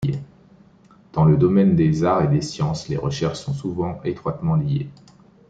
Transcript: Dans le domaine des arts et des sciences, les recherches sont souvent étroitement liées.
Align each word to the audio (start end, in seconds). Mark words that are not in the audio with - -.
Dans 1.13 1.25
le 1.25 1.37
domaine 1.37 1.75
des 1.75 2.03
arts 2.03 2.23
et 2.23 2.27
des 2.27 2.41
sciences, 2.41 2.89
les 2.89 2.97
recherches 2.97 3.37
sont 3.37 3.53
souvent 3.53 4.01
étroitement 4.03 4.55
liées. 4.55 4.89